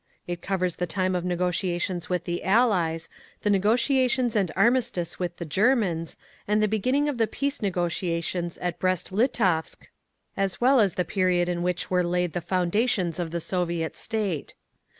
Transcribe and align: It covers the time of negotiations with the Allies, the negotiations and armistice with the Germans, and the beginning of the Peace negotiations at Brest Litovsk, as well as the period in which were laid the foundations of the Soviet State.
It 0.25 0.41
covers 0.41 0.77
the 0.77 0.87
time 0.87 1.13
of 1.13 1.23
negotiations 1.23 2.09
with 2.09 2.23
the 2.23 2.43
Allies, 2.43 3.07
the 3.43 3.51
negotiations 3.51 4.35
and 4.35 4.51
armistice 4.55 5.19
with 5.19 5.37
the 5.37 5.45
Germans, 5.45 6.17
and 6.47 6.57
the 6.59 6.67
beginning 6.67 7.07
of 7.07 7.19
the 7.19 7.27
Peace 7.27 7.61
negotiations 7.61 8.57
at 8.57 8.79
Brest 8.79 9.11
Litovsk, 9.11 9.89
as 10.35 10.59
well 10.59 10.79
as 10.79 10.95
the 10.95 11.05
period 11.05 11.47
in 11.47 11.61
which 11.61 11.91
were 11.91 12.03
laid 12.03 12.33
the 12.33 12.41
foundations 12.41 13.19
of 13.19 13.29
the 13.29 13.39
Soviet 13.39 13.95
State. 13.95 14.55